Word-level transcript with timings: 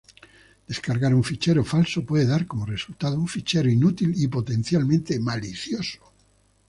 Descargar 0.71 1.13
un 1.13 1.21
fichero 1.31 1.63
falso 1.73 2.03
puede 2.03 2.25
dar 2.25 2.43
como 2.47 2.65
resultado 2.75 3.19
un 3.23 3.27
fichero 3.27 3.69
inútil 3.69 4.13
y 4.15 4.27
potencialmente 4.29 5.19
malicioso. 5.19 6.01